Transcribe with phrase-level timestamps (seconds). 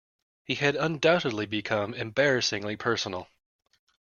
[0.43, 3.29] He had undoubtedly become embarrassingly personal.